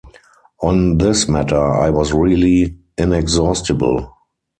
On 0.63 0.97
this 0.97 1.27
matter, 1.29 1.61
I 1.63 1.91
was 1.91 2.11
really 2.11 2.75
inexhaustible. 2.97 4.15